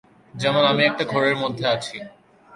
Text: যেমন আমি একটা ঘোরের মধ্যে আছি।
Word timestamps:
যেমন 0.33 0.63
আমি 0.65 0.81
একটা 0.83 1.03
ঘোরের 1.05 1.35
মধ্যে 1.35 1.65
আছি। 1.67 1.97